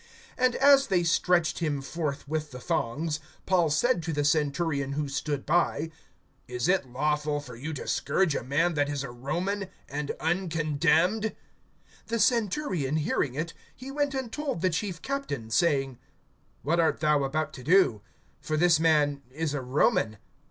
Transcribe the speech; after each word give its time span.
(25)And 0.39 0.55
as 0.55 0.87
they 0.87 1.03
stretched 1.03 1.59
him 1.59 1.79
forth 1.79 2.27
with 2.27 2.49
the 2.49 2.57
thongs[22:25], 2.57 3.19
Paul 3.45 3.69
said 3.69 4.01
to 4.01 4.11
the 4.11 4.25
centurion 4.25 4.93
who 4.93 5.07
stood 5.07 5.45
by: 5.45 5.91
Is 6.47 6.67
it 6.67 6.89
lawful 6.89 7.39
for 7.39 7.55
you 7.55 7.71
to 7.73 7.87
scourge 7.87 8.33
a 8.35 8.41
man 8.43 8.73
that 8.73 8.89
is 8.89 9.03
a 9.03 9.11
Roman, 9.11 9.67
and 9.87 10.09
uncondemned? 10.19 11.35
(26)The 12.09 12.19
centurion, 12.19 12.95
hearing 12.95 13.35
it, 13.35 13.53
he 13.75 13.91
went 13.91 14.15
and 14.15 14.31
told 14.31 14.61
the 14.61 14.71
chief 14.71 15.03
captain, 15.03 15.51
saying: 15.51 15.99
What 16.63 16.79
art 16.79 16.99
thou 16.99 17.23
about 17.23 17.53
to 17.53 17.63
do? 17.63 18.01
For 18.39 18.57
this 18.57 18.79
man 18.79 19.21
is 19.29 19.53
a 19.53 19.61
Roman. 19.61 20.17